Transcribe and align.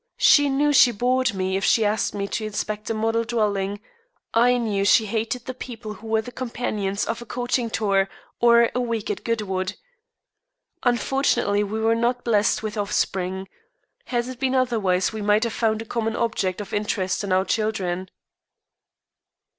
She 0.17 0.49
knew 0.49 0.73
she 0.73 0.91
bored 0.91 1.35
me 1.35 1.55
if 1.57 1.63
she 1.63 1.85
asked 1.85 2.15
me 2.15 2.27
to 2.29 2.43
inspect 2.43 2.89
a 2.89 2.93
model 2.95 3.23
dwelling; 3.23 3.79
I 4.33 4.57
knew 4.57 4.83
she 4.83 5.05
hated 5.05 5.45
the 5.45 5.53
people 5.53 5.93
who 5.93 6.07
were 6.07 6.23
the 6.23 6.31
companions 6.31 7.05
of 7.05 7.21
a 7.21 7.25
coaching 7.27 7.69
tour 7.69 8.09
or 8.39 8.71
a 8.73 8.79
week 8.81 9.11
at 9.11 9.23
Goodwood. 9.23 9.75
Unfortunately, 10.81 11.63
we 11.63 11.79
were 11.79 11.93
not 11.93 12.23
blessed 12.23 12.63
with 12.63 12.77
offspring. 12.79 13.47
Had 14.05 14.25
it 14.27 14.39
been 14.39 14.55
otherwise, 14.55 15.13
we 15.13 15.21
might 15.21 15.43
have 15.43 15.53
found 15.53 15.83
a 15.83 15.85
common 15.85 16.15
object 16.15 16.61
of 16.61 16.73
interest 16.73 17.23
in 17.23 17.31
our 17.31 17.45
children. 17.45 18.09